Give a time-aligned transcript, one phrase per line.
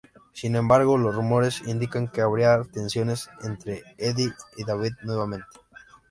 [0.33, 5.45] Sin embargo, los rumores indican que habría tensiones entre Eddie y David nuevamente.